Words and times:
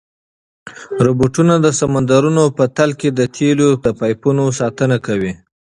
روبوټونه 1.05 1.53
د 1.65 1.67
سمندرونو 1.79 2.43
په 2.57 2.63
تل 2.77 2.89
کې 2.99 3.09
د 3.13 3.21
تېلو 3.35 3.69
د 3.85 3.87
پایپونو 3.99 4.43
ساتنه 4.59 4.97
کوي. 5.05 5.31